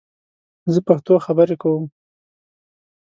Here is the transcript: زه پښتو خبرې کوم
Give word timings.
زه 0.73 0.79
پښتو 0.87 1.13
خبرې 1.25 1.55
کوم 1.61 1.83